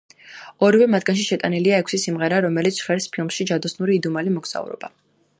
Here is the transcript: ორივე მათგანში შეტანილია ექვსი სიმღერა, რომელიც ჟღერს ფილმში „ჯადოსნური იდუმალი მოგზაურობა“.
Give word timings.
ორივე 0.67 0.85
მათგანში 0.93 1.25
შეტანილია 1.25 1.81
ექვსი 1.83 1.99
სიმღერა, 2.03 2.39
რომელიც 2.45 2.79
ჟღერს 2.85 3.07
ფილმში 3.17 3.47
„ჯადოსნური 3.51 3.95
იდუმალი 3.99 4.33
მოგზაურობა“. 4.39 4.91